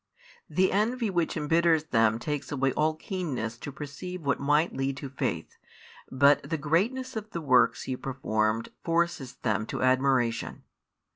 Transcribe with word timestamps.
The 0.49 0.71
envy 0.71 1.11
which 1.11 1.37
embitters 1.37 1.83
them 1.89 2.17
takes 2.17 2.51
away 2.51 2.73
all 2.73 2.95
keenness 2.95 3.55
to 3.59 3.71
perceive 3.71 4.23
what 4.23 4.39
might 4.39 4.73
lead 4.73 4.97
to 4.97 5.09
faith, 5.09 5.57
but 6.11 6.41
the 6.41 6.57
greatness 6.57 7.15
of 7.15 7.29
the 7.29 7.39
works 7.41 7.83
He 7.83 7.95
performed 7.95 8.69
forces 8.83 9.35
them 9.35 9.67
to 9.67 9.83
admiration. 9.83 10.63